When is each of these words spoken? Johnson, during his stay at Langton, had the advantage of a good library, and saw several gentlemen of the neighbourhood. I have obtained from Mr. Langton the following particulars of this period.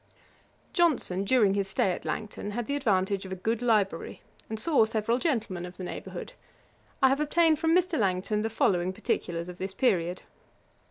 Johnson, 0.73 1.25
during 1.25 1.53
his 1.53 1.67
stay 1.67 1.91
at 1.91 2.05
Langton, 2.05 2.49
had 2.53 2.65
the 2.65 2.75
advantage 2.75 3.23
of 3.23 3.31
a 3.31 3.35
good 3.35 3.61
library, 3.61 4.23
and 4.49 4.59
saw 4.59 4.83
several 4.83 5.19
gentlemen 5.19 5.63
of 5.63 5.77
the 5.77 5.83
neighbourhood. 5.83 6.33
I 7.03 7.09
have 7.09 7.19
obtained 7.19 7.59
from 7.59 7.75
Mr. 7.77 7.99
Langton 7.99 8.41
the 8.41 8.49
following 8.49 8.93
particulars 8.93 9.47
of 9.47 9.59
this 9.59 9.75
period. 9.75 10.23